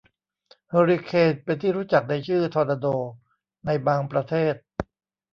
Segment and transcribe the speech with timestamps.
[0.69, 2.87] เฮอริเคน เป็นที่รู้จักในชื่อ ทอร์นาโด
[3.65, 4.53] ในบางประเทศ